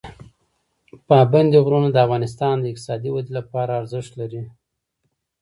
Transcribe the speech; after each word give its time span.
پابندي 1.09 1.59
غرونه 1.65 1.87
د 1.91 1.97
افغانستان 2.05 2.55
د 2.59 2.65
اقتصادي 2.71 3.09
ودې 3.11 3.31
لپاره 3.39 3.71
ارزښت 3.81 4.11
لري. 4.21 4.41